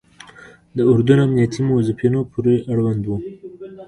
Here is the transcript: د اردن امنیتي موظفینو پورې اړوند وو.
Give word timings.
د 0.77 0.79
اردن 0.91 1.19
امنیتي 1.25 1.61
موظفینو 1.69 2.21
پورې 2.31 2.55
اړوند 2.71 3.01
وو. 3.05 3.17